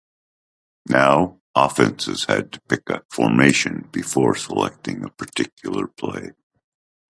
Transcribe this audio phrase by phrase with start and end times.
[0.89, 6.31] Now offenses had to pick a formation before selecting a particular play.